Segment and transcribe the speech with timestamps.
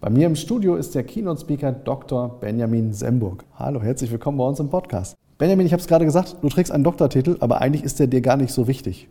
[0.00, 2.40] Bei mir im Studio ist der Keynote-Speaker Dr.
[2.40, 3.44] Benjamin Semburg.
[3.56, 5.16] Hallo, herzlich willkommen bei uns im Podcast.
[5.38, 8.20] Benjamin, ich habe es gerade gesagt, du trägst einen Doktortitel, aber eigentlich ist der dir
[8.20, 9.08] gar nicht so wichtig.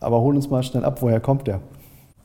[0.00, 1.60] Aber hol uns mal schnell ab, woher kommt der?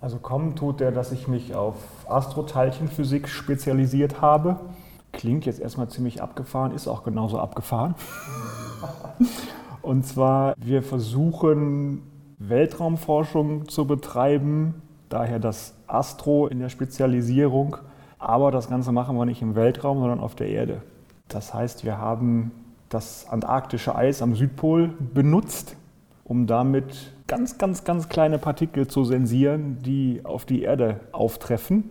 [0.01, 1.75] Also kommen tut der, dass ich mich auf
[2.07, 4.59] Astroteilchenphysik spezialisiert habe
[5.11, 7.95] Klingt jetzt erstmal ziemlich abgefahren, ist auch genauso abgefahren.
[9.81, 12.03] Und zwar, wir versuchen
[12.37, 17.77] Weltraumforschung zu betreiben, daher das Astro in der Spezialisierung.
[18.19, 20.81] Aber das Ganze machen wir nicht im Weltraum, sondern auf der Erde.
[21.29, 22.51] Das heißt, wir haben
[22.89, 25.75] das antarktische Eis am Südpol benutzt,
[26.25, 31.89] um damit ganz, ganz, ganz kleine Partikel zu sensieren, die auf die Erde auftreffen.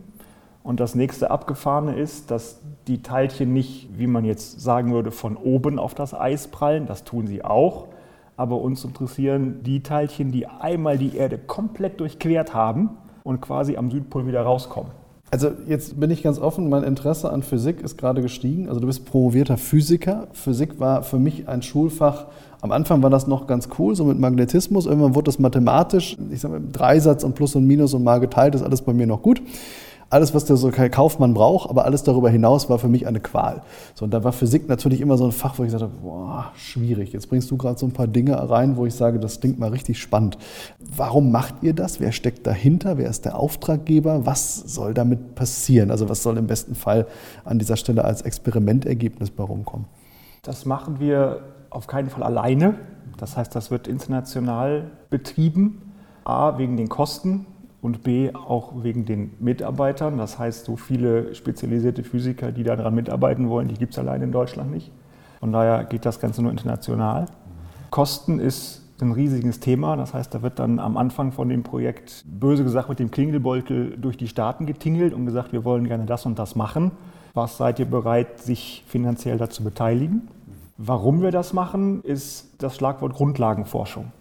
[0.63, 5.37] Und das nächste Abgefahrene ist, dass die Teilchen nicht, wie man jetzt sagen würde, von
[5.37, 6.87] oben auf das Eis prallen.
[6.87, 7.89] Das tun sie auch.
[8.37, 12.91] Aber uns interessieren die Teilchen, die einmal die Erde komplett durchquert haben
[13.25, 14.93] und quasi am Südpol wieder rauskommen.
[15.31, 18.69] Also jetzt bin ich ganz offen, mein Interesse an Physik ist gerade gestiegen.
[18.69, 20.27] Also du bist promovierter Physiker.
[20.33, 22.27] Physik war für mich ein Schulfach.
[22.61, 24.87] Am Anfang war das noch ganz cool, so mit Magnetismus.
[24.87, 26.17] Irgendwann wurde das mathematisch.
[26.33, 29.07] Ich sage mal, Dreisatz und Plus und Minus und mal geteilt ist alles bei mir
[29.07, 29.43] noch gut
[30.11, 33.63] alles, was der so Kaufmann braucht, aber alles darüber hinaus war für mich eine Qual.
[33.95, 36.51] So, und da war Physik natürlich immer so ein Fach, wo ich gesagt habe, boah,
[36.57, 37.13] schwierig.
[37.13, 39.69] Jetzt bringst du gerade so ein paar Dinge rein, wo ich sage, das klingt mal
[39.69, 40.39] richtig spannend.
[40.79, 42.01] Warum macht ihr das?
[42.01, 42.97] Wer steckt dahinter?
[42.97, 44.25] Wer ist der Auftraggeber?
[44.25, 45.91] Was soll damit passieren?
[45.91, 47.07] Also was soll im besten Fall
[47.45, 49.87] an dieser Stelle als Experimentergebnis bei rumkommen?
[50.43, 52.77] Das machen wir auf keinen Fall alleine.
[53.19, 55.83] Das heißt, das wird international betrieben.
[56.25, 57.47] A, wegen den Kosten,
[57.81, 60.19] und B auch wegen den Mitarbeitern.
[60.19, 64.33] Das heißt, so viele spezialisierte Physiker, die daran mitarbeiten wollen, die gibt es allein in
[64.33, 64.91] Deutschland nicht.
[65.41, 67.27] Von daher geht das Ganze nur international.
[67.91, 69.97] Kosten ist ein riesiges Thema.
[69.97, 73.97] Das heißt, da wird dann am Anfang von dem Projekt böse gesagt mit dem Klingelbeutel
[73.97, 76.91] durch die Staaten getingelt und gesagt, wir wollen gerne das und das machen.
[77.35, 80.29] Was seid ihr bereit, sich finanziell dazu beteiligen?
[80.77, 84.13] Warum wir das machen, ist das Schlagwort Grundlagenforschung.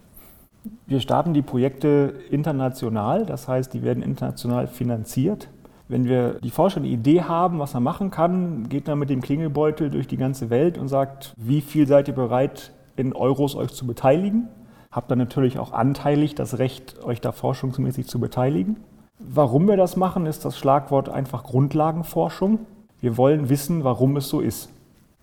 [0.86, 5.50] Wir starten die Projekte international, das heißt, die werden international finanziert.
[5.88, 9.22] Wenn wir die Forscher eine Idee haben, was man machen kann, geht man mit dem
[9.22, 13.72] Klingelbeutel durch die ganze Welt und sagt, wie viel seid ihr bereit, in Euros euch
[13.72, 14.50] zu beteiligen?
[14.92, 18.78] Habt dann natürlich auch anteilig das Recht, euch da forschungsmäßig zu beteiligen.
[19.20, 22.60] Warum wir das machen, ist das Schlagwort einfach Grundlagenforschung.
[23.00, 24.70] Wir wollen wissen, warum es so ist.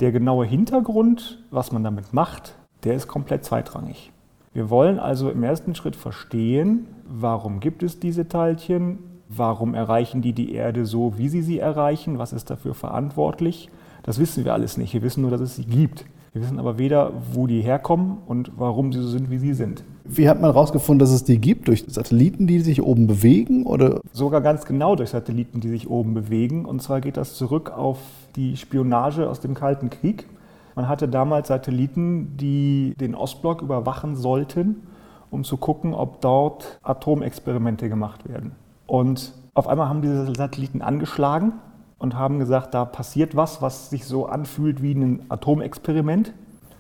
[0.00, 4.12] Der genaue Hintergrund, was man damit macht, der ist komplett zweitrangig.
[4.54, 10.32] Wir wollen also im ersten Schritt verstehen, warum gibt es diese Teilchen, warum erreichen die
[10.32, 13.69] die Erde so, wie sie sie erreichen, was ist dafür verantwortlich.
[14.04, 14.94] Das wissen wir alles nicht.
[14.94, 16.04] Wir wissen nur, dass es sie gibt.
[16.32, 19.82] Wir wissen aber weder, wo die herkommen und warum sie so sind, wie sie sind.
[20.04, 21.66] Wie hat man herausgefunden, dass es die gibt?
[21.66, 23.66] Durch Satelliten, die sich oben bewegen?
[23.66, 24.00] Oder?
[24.12, 26.64] Sogar ganz genau durch Satelliten, die sich oben bewegen.
[26.64, 27.98] Und zwar geht das zurück auf
[28.37, 30.26] die Spionage aus dem Kalten Krieg.
[30.75, 34.87] Man hatte damals Satelliten, die den Ostblock überwachen sollten,
[35.31, 38.53] um zu gucken, ob dort Atomexperimente gemacht werden.
[38.87, 41.53] Und auf einmal haben diese Satelliten angeschlagen
[41.99, 46.33] und haben gesagt, da passiert was, was sich so anfühlt wie ein Atomexperiment.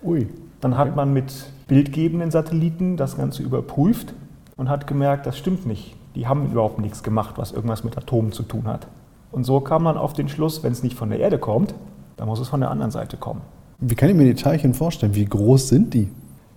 [0.02, 0.28] Ui.
[0.60, 4.14] Dann hat man mit bildgebenden Satelliten das Ganze überprüft
[4.56, 5.96] und hat gemerkt, das stimmt nicht.
[6.14, 8.86] Die haben überhaupt nichts gemacht, was irgendwas mit Atomen zu tun hat.
[9.32, 11.74] Und so kam man auf den Schluss, wenn es nicht von der Erde kommt,
[12.16, 13.40] dann muss es von der anderen Seite kommen.
[13.86, 15.14] Wie kann ich mir die Teilchen vorstellen?
[15.14, 16.08] Wie groß sind die?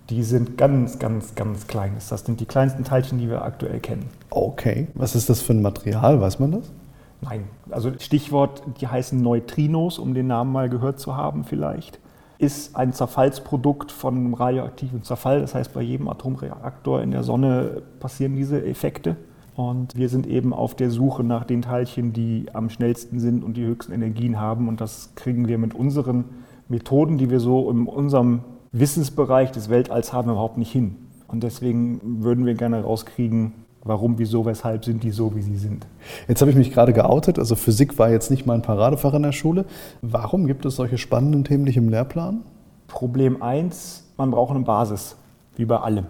[0.08, 1.92] Die sind ganz, ganz, ganz klein.
[1.96, 4.06] Das sind die kleinsten Teilchen, die wir aktuell kennen.
[4.30, 4.86] Okay.
[4.94, 6.22] Was ist das für ein Material?
[6.22, 6.72] Weiß man das?
[7.20, 7.44] Nein.
[7.68, 11.98] Also Stichwort, die heißen Neutrinos, um den Namen mal gehört zu haben vielleicht.
[12.38, 15.42] Ist ein Zerfallsprodukt von einem radioaktiven Zerfall.
[15.42, 19.16] Das heißt, bei jedem Atomreaktor in der Sonne passieren diese Effekte.
[19.54, 23.58] Und wir sind eben auf der Suche nach den Teilchen, die am schnellsten sind und
[23.58, 24.66] die höchsten Energien haben.
[24.66, 26.24] Und das kriegen wir mit unseren
[26.68, 28.40] Methoden, die wir so in unserem
[28.72, 30.96] Wissensbereich des Weltalls haben, überhaupt nicht hin.
[31.26, 35.86] Und deswegen würden wir gerne rauskriegen, warum, wieso, weshalb sind die so, wie sie sind.
[36.26, 39.32] Jetzt habe ich mich gerade geoutet, also Physik war jetzt nicht mein Paradefach in der
[39.32, 39.64] Schule.
[40.02, 42.42] Warum gibt es solche spannenden Themen nicht im Lehrplan?
[42.86, 45.16] Problem 1, man braucht eine Basis,
[45.56, 46.06] wie bei allem.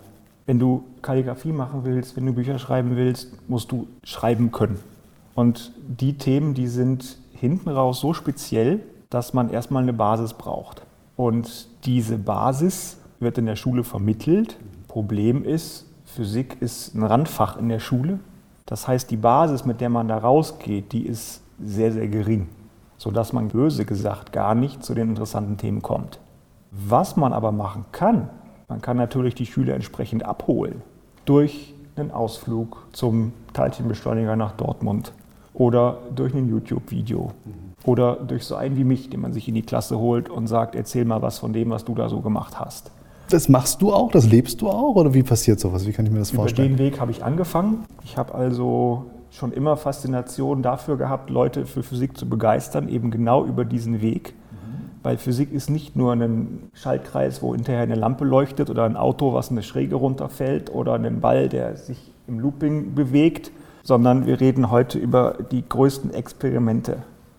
[0.47, 4.79] Wenn du Kalligrafie machen willst, wenn du Bücher schreiben willst, musst du schreiben können.
[5.35, 10.83] Und die Themen, die sind hinten raus so speziell, dass man erstmal eine Basis braucht.
[11.17, 14.57] Und diese Basis wird in der Schule vermittelt.
[14.87, 18.21] Problem ist, Physik ist ein Randfach in der Schule.
[18.67, 22.49] Das heißt, die Basis, mit der man da rausgeht, die ist sehr, sehr gering,
[22.99, 26.21] sodass man böse gesagt gar nicht zu den interessanten Themen kommt.
[26.71, 28.29] Was man aber machen kann,
[28.69, 30.83] man kann natürlich die Schüler entsprechend abholen
[31.25, 35.13] durch einen Ausflug zum Teilchenbeschleuniger nach Dortmund
[35.55, 37.33] oder durch ein YouTube-Video
[37.89, 40.75] oder durch so einen wie mich, den man sich in die Klasse holt und sagt,
[40.75, 42.91] erzähl mal was von dem, was du da so gemacht hast.
[43.31, 45.87] Das machst du auch, das lebst du auch oder wie passiert sowas?
[45.87, 46.69] Wie kann ich mir das vorstellen?
[46.69, 47.85] Über den Weg habe ich angefangen.
[48.05, 53.45] Ich habe also schon immer Faszination dafür gehabt, Leute für Physik zu begeistern, eben genau
[53.45, 54.35] über diesen Weg.
[55.03, 59.33] Weil Physik ist nicht nur ein Schaltkreis, wo hinterher eine Lampe leuchtet oder ein Auto,
[59.33, 63.53] was eine Schräge runterfällt oder ein Ball, der sich im Looping bewegt,
[63.83, 66.99] sondern wir reden heute über die größten Experimente,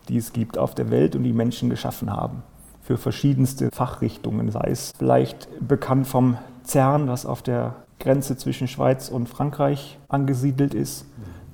[0.10, 2.44] die es gibt auf der Welt und die Menschen geschaffen haben.
[2.82, 9.10] Für verschiedenste Fachrichtungen, sei es vielleicht bekannt vom CERN, das auf der Grenze zwischen Schweiz
[9.10, 11.06] und Frankreich angesiedelt ist,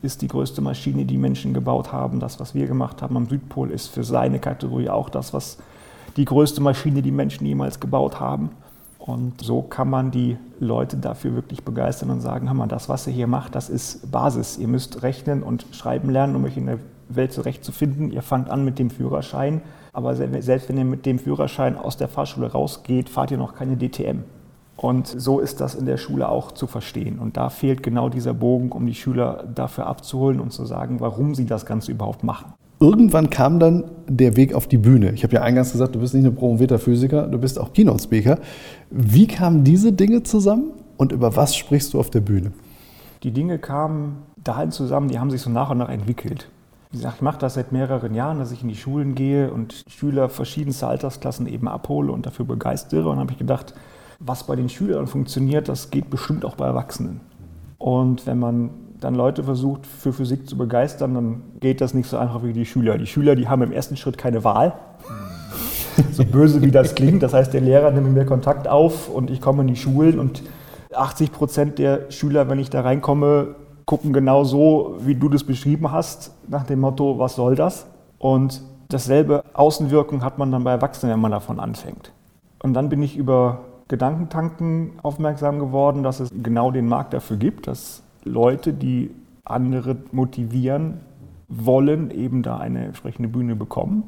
[0.02, 2.20] ist die größte Maschine, die Menschen gebaut haben.
[2.20, 5.58] Das, was wir gemacht haben am Südpol, ist für seine Kategorie auch das, was
[6.16, 8.52] die größte Maschine, die Menschen jemals gebaut haben.
[9.00, 13.06] Und so kann man die Leute dafür wirklich begeistern und sagen, hör mal, das, was
[13.06, 14.58] ihr hier macht, das ist Basis.
[14.58, 16.80] Ihr müsst rechnen und schreiben lernen, um euch in der
[17.10, 18.12] Welt zurechtzufinden.
[18.12, 19.62] Ihr fangt an mit dem Führerschein,
[19.94, 23.78] aber selbst wenn ihr mit dem Führerschein aus der Fahrschule rausgeht, fahrt ihr noch keine
[23.78, 24.24] DTM.
[24.78, 27.20] Und so ist das in der Schule auch zu verstehen.
[27.20, 31.34] Und da fehlt genau dieser Bogen, um die Schüler dafür abzuholen und zu sagen, warum
[31.34, 35.12] sie das Ganze überhaupt machen irgendwann kam dann der Weg auf die Bühne.
[35.12, 38.40] Ich habe ja eingangs gesagt, du bist nicht nur promovierter Physiker, du bist auch Keynote-Speaker.
[38.90, 42.52] Wie kamen diese Dinge zusammen und über was sprichst du auf der Bühne?
[43.24, 46.50] Die Dinge kamen dahin zusammen, die haben sich so nach und nach entwickelt.
[46.96, 49.84] Wie gesagt, ich mache das seit mehreren Jahren, dass ich in die Schulen gehe und
[49.90, 53.10] Schüler verschiedenster Altersklassen eben abhole und dafür begeistere.
[53.10, 53.74] Und habe ich gedacht,
[54.20, 57.20] was bei den Schülern funktioniert, das geht bestimmt auch bei Erwachsenen.
[57.80, 58.70] Und wenn man
[59.02, 62.66] dann Leute versucht, für Physik zu begeistern, dann geht das nicht so einfach wie die
[62.66, 62.98] Schüler.
[62.98, 64.74] Die Schüler, die haben im ersten Schritt keine Wahl.
[66.12, 67.24] So böse wie das klingt.
[67.24, 70.44] Das heißt, der Lehrer nimmt mir Kontakt auf und ich komme in die Schulen und
[70.94, 73.56] 80 Prozent der Schüler, wenn ich da reinkomme,
[73.86, 77.86] gucken genau so, wie du das beschrieben hast, nach dem Motto, was soll das?
[78.18, 82.12] Und dasselbe Außenwirkung hat man dann bei Erwachsenen, wenn man davon anfängt.
[82.60, 87.68] Und dann bin ich über Gedankentanken aufmerksam geworden, dass es genau den Markt dafür gibt,
[87.68, 89.12] dass Leute, die
[89.44, 91.02] andere motivieren
[91.48, 94.04] wollen, eben da eine entsprechende Bühne bekommen.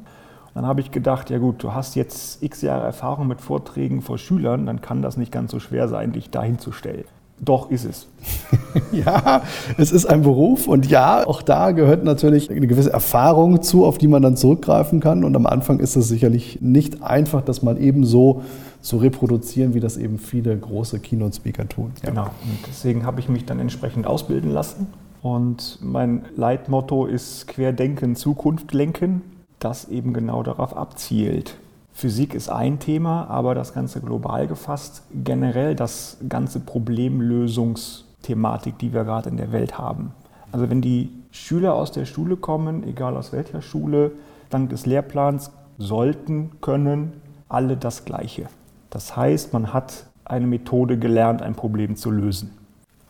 [0.46, 4.02] Und dann habe ich gedacht, ja gut, du hast jetzt x Jahre Erfahrung mit Vorträgen
[4.02, 7.04] vor Schülern, dann kann das nicht ganz so schwer sein, dich dahin zu stellen.
[7.40, 8.06] Doch ist es.
[8.92, 9.42] ja,
[9.76, 13.98] es ist ein Beruf und ja, auch da gehört natürlich eine gewisse Erfahrung zu, auf
[13.98, 15.24] die man dann zurückgreifen kann.
[15.24, 18.42] Und am Anfang ist es sicherlich nicht einfach, das mal eben so
[18.80, 21.92] zu reproduzieren, wie das eben viele große Keynote-Speaker tun.
[22.02, 22.10] Ja.
[22.10, 24.88] Genau, und deswegen habe ich mich dann entsprechend ausbilden lassen.
[25.22, 29.22] Und mein Leitmotto ist Querdenken, Zukunft lenken,
[29.58, 31.56] das eben genau darauf abzielt.
[31.98, 39.02] Physik ist ein Thema, aber das Ganze global gefasst, generell das ganze Problemlösungsthematik, die wir
[39.02, 40.12] gerade in der Welt haben.
[40.52, 44.12] Also wenn die Schüler aus der Schule kommen, egal aus welcher Schule,
[44.48, 47.14] dank des Lehrplans sollten, können
[47.48, 48.46] alle das Gleiche.
[48.90, 52.52] Das heißt, man hat eine Methode gelernt, ein Problem zu lösen.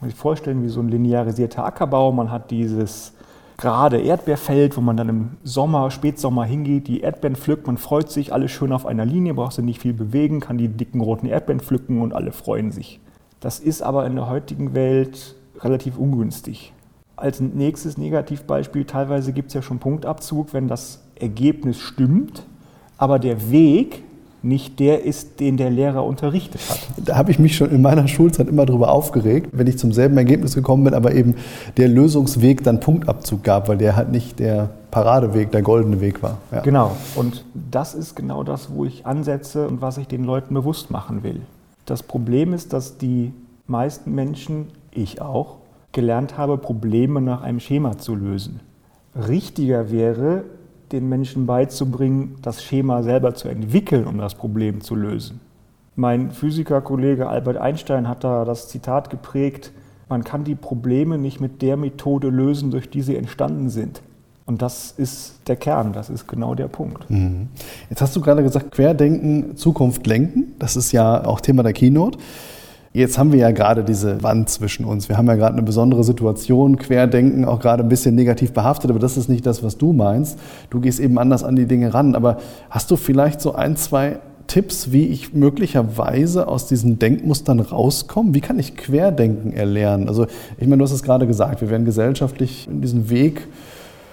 [0.01, 2.11] Man sich vorstellen, wie so ein linearisierter Ackerbau.
[2.11, 3.13] Man hat dieses
[3.59, 8.33] gerade Erdbeerfeld, wo man dann im Sommer, Spätsommer hingeht, die Erdbeeren pflückt, man freut sich,
[8.33, 11.61] alle schön auf einer Linie, braucht du nicht viel bewegen, kann die dicken roten Erdbeeren
[11.61, 13.01] pflücken und alle freuen sich.
[13.41, 16.73] Das ist aber in der heutigen Welt relativ ungünstig.
[17.17, 22.47] Als nächstes Negativbeispiel, teilweise gibt es ja schon Punktabzug, wenn das Ergebnis stimmt,
[22.97, 24.05] aber der Weg
[24.49, 26.79] nicht der ist, den der Lehrer unterrichtet hat.
[26.97, 30.17] Da habe ich mich schon in meiner Schulzeit immer darüber aufgeregt, wenn ich zum selben
[30.17, 31.35] Ergebnis gekommen bin, aber eben
[31.77, 36.39] der Lösungsweg dann Punktabzug gab, weil der halt nicht der Paradeweg, der goldene Weg war.
[36.51, 36.61] Ja.
[36.61, 40.91] Genau, und das ist genau das, wo ich ansetze und was ich den Leuten bewusst
[40.91, 41.43] machen will.
[41.85, 43.33] Das Problem ist, dass die
[43.67, 45.57] meisten Menschen, ich auch,
[45.93, 48.61] gelernt habe, Probleme nach einem Schema zu lösen.
[49.15, 50.45] Richtiger wäre,
[50.93, 55.41] den Menschen beizubringen, das Schema selber zu entwickeln, um das Problem zu lösen.
[55.97, 59.73] Mein Physikerkollege Albert Einstein hat da das Zitat geprägt,
[60.09, 64.01] man kann die Probleme nicht mit der Methode lösen, durch die sie entstanden sind.
[64.47, 67.11] Und das ist der Kern, das ist genau der Punkt.
[67.11, 67.49] Mhm.
[67.91, 70.55] Jetzt hast du gerade gesagt, Querdenken, Zukunft lenken.
[70.59, 72.19] Das ist ja auch Thema der Keynote.
[72.99, 75.09] Jetzt haben wir ja gerade diese Wand zwischen uns.
[75.09, 78.99] Wir haben ja gerade eine besondere Situation, Querdenken auch gerade ein bisschen negativ behaftet, aber
[78.99, 80.37] das ist nicht das, was du meinst.
[80.69, 82.17] Du gehst eben anders an die Dinge ran.
[82.17, 82.39] Aber
[82.71, 88.35] hast du vielleicht so ein, zwei Tipps, wie ich möglicherweise aus diesen Denkmustern rauskomme?
[88.35, 90.09] Wie kann ich Querdenken erlernen?
[90.09, 90.27] Also
[90.59, 93.47] ich meine, du hast es gerade gesagt, wir werden gesellschaftlich in diesen Weg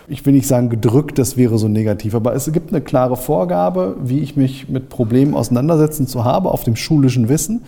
[0.08, 3.96] ich will nicht sagen gedrückt, das wäre so negativ, aber es gibt eine klare Vorgabe,
[4.04, 7.64] wie ich mich mit Problemen auseinandersetzen zu habe auf dem schulischen Wissen.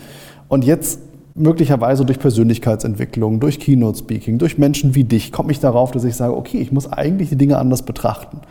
[0.48, 1.00] Und jetzt
[1.38, 6.16] möglicherweise durch Persönlichkeitsentwicklung, durch Keynote Speaking, durch Menschen wie dich, komme ich darauf, dass ich
[6.16, 8.42] sage, okay, ich muss eigentlich die Dinge anders betrachten.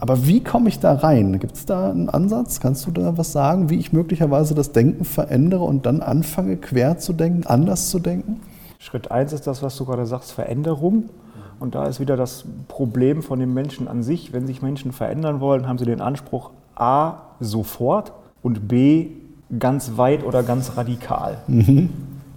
[0.00, 1.40] Aber wie komme ich da rein?
[1.40, 2.60] Gibt es da einen Ansatz?
[2.60, 6.98] Kannst du da was sagen, wie ich möglicherweise das Denken verändere und dann anfange, quer
[6.98, 8.40] zu denken, anders zu denken?
[8.78, 11.10] Schritt eins ist das, was du gerade sagst, Veränderung.
[11.58, 14.32] Und da ist wieder das Problem von den Menschen an sich.
[14.32, 19.08] Wenn sich Menschen verändern wollen, haben sie den Anspruch A, sofort und B,
[19.56, 21.38] ganz weit oder ganz radikal.
[21.46, 21.90] Mhm.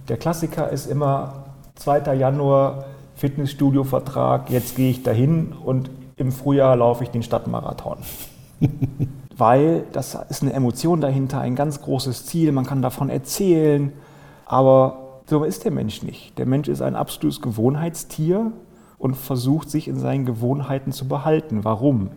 [0.08, 1.44] Der Klassiker ist immer
[1.76, 2.14] 2.
[2.14, 2.84] Januar,
[3.16, 7.98] Fitnessstudio-Vertrag, jetzt gehe ich dahin und im Frühjahr laufe ich den Stadtmarathon.
[9.36, 13.92] Weil das ist eine Emotion dahinter, ein ganz großes Ziel, man kann davon erzählen,
[14.46, 16.36] aber so ist der Mensch nicht.
[16.38, 18.52] Der Mensch ist ein absolutes Gewohnheitstier
[18.98, 21.64] und versucht sich in seinen Gewohnheiten zu behalten.
[21.64, 22.10] Warum?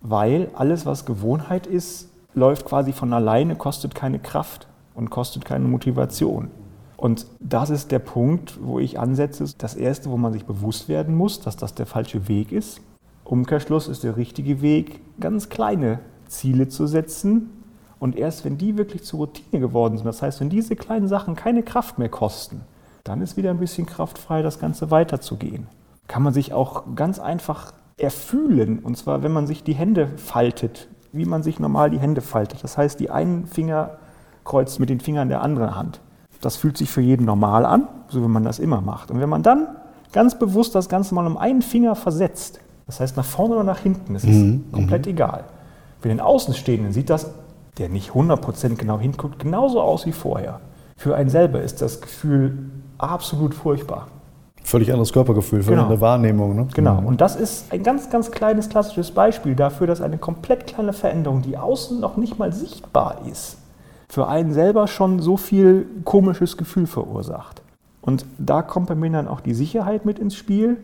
[0.00, 5.66] Weil alles, was Gewohnheit ist, läuft quasi von alleine, kostet keine Kraft und kostet keine
[5.66, 6.50] Motivation.
[6.96, 9.44] Und das ist der Punkt, wo ich ansetze.
[9.56, 12.82] Das Erste, wo man sich bewusst werden muss, dass das der falsche Weg ist.
[13.24, 17.50] Umkehrschluss ist der richtige Weg, ganz kleine Ziele zu setzen.
[17.98, 21.36] Und erst wenn die wirklich zur Routine geworden sind, das heißt, wenn diese kleinen Sachen
[21.36, 22.62] keine Kraft mehr kosten,
[23.04, 25.68] dann ist wieder ein bisschen kraftfrei, das Ganze weiterzugehen.
[26.06, 28.78] Kann man sich auch ganz einfach erfühlen.
[28.78, 32.62] Und zwar, wenn man sich die Hände faltet, wie man sich normal die Hände faltet.
[32.62, 33.98] Das heißt, die einen Finger
[34.44, 36.00] kreuzt mit den Fingern der anderen Hand.
[36.40, 39.10] Das fühlt sich für jeden normal an, so wie man das immer macht.
[39.10, 39.68] Und wenn man dann
[40.12, 43.78] ganz bewusst das Ganze mal um einen Finger versetzt, das heißt nach vorne oder nach
[43.78, 44.64] hinten, das ist mhm.
[44.72, 45.12] komplett mhm.
[45.12, 45.44] egal.
[46.00, 47.30] Für den Außenstehenden sieht das,
[47.78, 50.60] der nicht 100% genau hinguckt, genauso aus wie vorher.
[50.96, 54.08] Für einen selber ist das Gefühl absolut furchtbar.
[54.70, 55.82] Völlig anderes Körpergefühl, völlig genau.
[55.82, 56.54] andere Wahrnehmung.
[56.54, 56.68] Ne?
[56.72, 57.00] Genau.
[57.00, 57.06] Mhm.
[57.08, 61.42] Und das ist ein ganz, ganz kleines klassisches Beispiel dafür, dass eine komplett kleine Veränderung,
[61.42, 63.56] die außen noch nicht mal sichtbar ist,
[64.08, 67.62] für einen selber schon so viel komisches Gefühl verursacht.
[68.00, 70.76] Und da kommt bei mir dann auch die Sicherheit mit ins Spiel,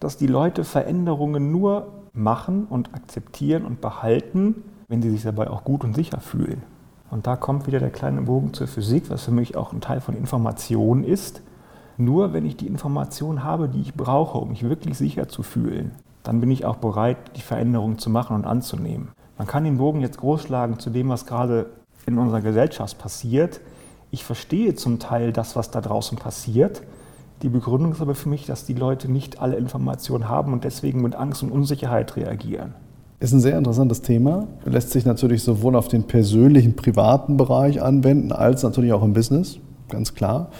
[0.00, 5.64] dass die Leute Veränderungen nur machen und akzeptieren und behalten, wenn sie sich dabei auch
[5.64, 6.62] gut und sicher fühlen.
[7.10, 10.00] Und da kommt wieder der kleine Bogen zur Physik, was für mich auch ein Teil
[10.00, 11.42] von Information ist
[11.96, 15.92] nur wenn ich die Information habe, die ich brauche, um mich wirklich sicher zu fühlen,
[16.22, 19.08] dann bin ich auch bereit, die Veränderung zu machen und anzunehmen.
[19.38, 21.66] Man kann den Bogen jetzt groß schlagen zu dem, was gerade
[22.06, 23.60] in unserer Gesellschaft passiert.
[24.10, 26.82] Ich verstehe zum Teil das, was da draußen passiert.
[27.42, 31.02] Die Begründung ist aber für mich, dass die Leute nicht alle Informationen haben und deswegen
[31.02, 32.74] mit Angst und Unsicherheit reagieren.
[33.20, 34.46] Ist ein sehr interessantes Thema.
[34.64, 39.58] Lässt sich natürlich sowohl auf den persönlichen, privaten Bereich anwenden, als natürlich auch im Business,
[39.88, 40.50] ganz klar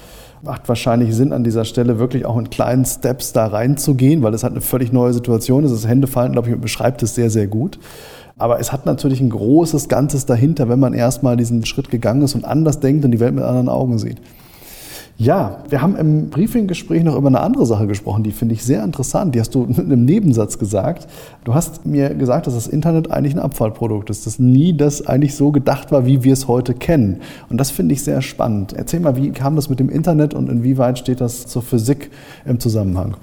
[0.45, 4.43] macht wahrscheinlich Sinn, an dieser Stelle wirklich auch in kleinen Steps da reinzugehen, weil es
[4.43, 5.73] halt eine völlig neue Situation ist.
[5.73, 7.79] Das Händefalten, glaube ich, beschreibt es sehr, sehr gut.
[8.37, 12.35] Aber es hat natürlich ein großes Ganzes dahinter, wenn man erstmal diesen Schritt gegangen ist
[12.35, 14.21] und anders denkt und die Welt mit anderen Augen sieht.
[15.17, 18.83] Ja, wir haben im Briefinggespräch noch über eine andere Sache gesprochen, die finde ich sehr
[18.83, 19.35] interessant.
[19.35, 21.07] Die hast du in einem Nebensatz gesagt.
[21.45, 25.37] Du hast mir gesagt, dass das Internet eigentlich ein Abfallprodukt ist, dass nie das eigentlich
[25.37, 27.21] so gedacht war, wie wir es heute kennen.
[27.49, 28.73] Und das finde ich sehr spannend.
[28.73, 32.11] Erzähl mal, wie kam das mit dem Internet und inwieweit steht das zur Physik
[32.45, 33.17] im Zusammenhang?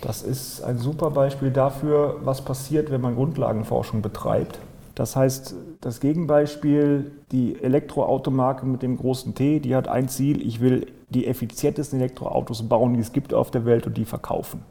[0.00, 4.58] Das ist ein super Beispiel dafür, was passiert, wenn man Grundlagenforschung betreibt.
[4.94, 10.60] Das heißt, das Gegenbeispiel, die Elektroautomarke mit dem großen T, die hat ein Ziel, ich
[10.60, 14.62] will die effizientesten Elektroautos bauen, die es gibt auf der Welt und die verkaufen.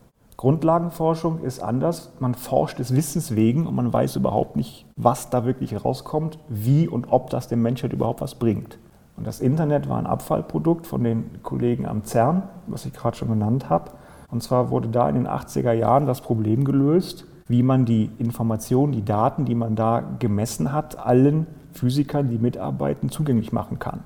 [0.41, 2.13] Grundlagenforschung ist anders.
[2.19, 6.87] Man forscht des Wissens wegen und man weiß überhaupt nicht, was da wirklich herauskommt, wie
[6.87, 8.79] und ob das der Menschheit überhaupt was bringt.
[9.15, 13.29] Und das Internet war ein Abfallprodukt von den Kollegen am CERN, was ich gerade schon
[13.29, 13.91] genannt habe.
[14.31, 18.93] Und zwar wurde da in den 80er Jahren das Problem gelöst, wie man die Informationen,
[18.93, 23.99] die Daten, die man da gemessen hat, allen Physikern, die mitarbeiten, zugänglich machen kann.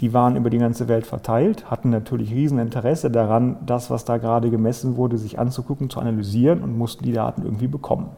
[0.00, 4.16] Die waren über die ganze Welt verteilt, hatten natürlich riesen Interesse daran, das, was da
[4.16, 8.08] gerade gemessen wurde, sich anzugucken, zu analysieren und mussten die Daten irgendwie bekommen.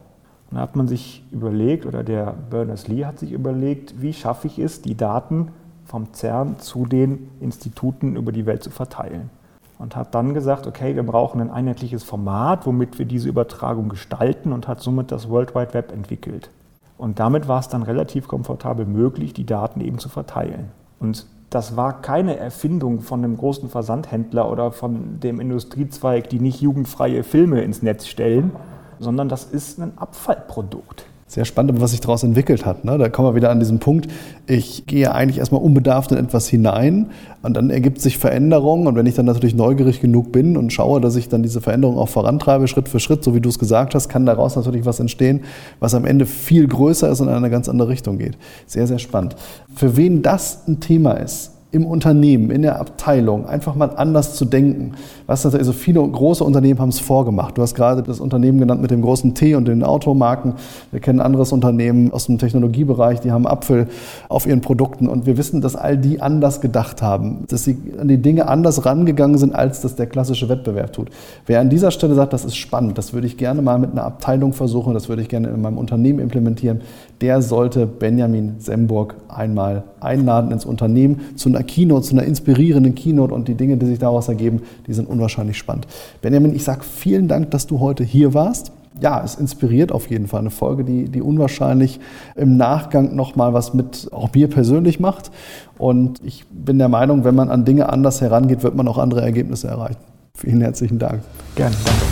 [0.49, 4.59] Und da hat man sich überlegt, oder der Berners-Lee hat sich überlegt, wie schaffe ich
[4.59, 5.49] es, die Daten
[5.83, 9.29] vom CERN zu den Instituten über die Welt zu verteilen
[9.77, 14.53] und hat dann gesagt, okay, wir brauchen ein einheitliches Format, womit wir diese Übertragung gestalten
[14.53, 16.49] und hat somit das World Wide Web entwickelt.
[16.97, 20.71] Und damit war es dann relativ komfortabel möglich, die Daten eben zu verteilen.
[20.99, 26.61] Und das war keine Erfindung von einem großen Versandhändler oder von dem Industriezweig, die nicht
[26.61, 28.51] jugendfreie Filme ins Netz stellen,
[28.99, 32.85] sondern das ist ein Abfallprodukt sehr spannend, was sich daraus entwickelt hat.
[32.85, 32.99] Ne?
[32.99, 34.07] Da kommen wir wieder an diesen Punkt,
[34.45, 37.07] ich gehe eigentlich erstmal unbedarft in etwas hinein
[37.41, 41.01] und dann ergibt sich Veränderung und wenn ich dann natürlich neugierig genug bin und schaue,
[41.01, 43.95] dass ich dann diese Veränderung auch vorantreibe, Schritt für Schritt, so wie du es gesagt
[43.95, 45.41] hast, kann daraus natürlich was entstehen,
[45.79, 48.37] was am Ende viel größer ist und in eine ganz andere Richtung geht.
[48.67, 49.35] Sehr, sehr spannend.
[49.73, 54.45] Für wen das ein Thema ist, im Unternehmen, in der Abteilung, einfach mal anders zu
[54.45, 54.91] denken.
[55.25, 57.57] Was also viele große Unternehmen haben es vorgemacht.
[57.57, 60.53] Du hast gerade das Unternehmen genannt mit dem großen T und den Automarken.
[60.91, 63.87] Wir kennen anderes Unternehmen aus dem Technologiebereich, die haben Apfel
[64.29, 68.07] auf ihren Produkten und wir wissen, dass all die anders gedacht haben, dass sie an
[68.07, 71.09] die Dinge anders rangegangen sind, als das der klassische Wettbewerb tut.
[71.47, 74.03] Wer an dieser Stelle sagt, das ist spannend, das würde ich gerne mal mit einer
[74.03, 76.81] Abteilung versuchen, das würde ich gerne in meinem Unternehmen implementieren,
[77.21, 83.33] der sollte Benjamin Semburg einmal einladen ins Unternehmen zu einer Keynote, zu einer inspirierenden Keynote
[83.33, 85.87] und die Dinge, die sich daraus ergeben, die sind unwahrscheinlich spannend.
[86.21, 88.71] Benjamin, ich sage vielen Dank, dass du heute hier warst.
[89.01, 91.99] Ja, es inspiriert auf jeden Fall eine Folge, die, die unwahrscheinlich
[92.35, 95.31] im Nachgang nochmal was mit auch mir persönlich macht.
[95.77, 99.21] Und ich bin der Meinung, wenn man an Dinge anders herangeht, wird man auch andere
[99.21, 99.97] Ergebnisse erreichen.
[100.35, 101.21] Vielen herzlichen Dank.
[101.55, 102.03] Gerne, danke.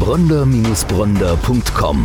[0.00, 2.04] Bronder-Bronder.com